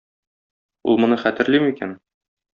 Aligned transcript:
Ул 0.93 0.97
моны 1.03 1.19
хәтерли 1.25 1.61
микән?.. 1.67 1.95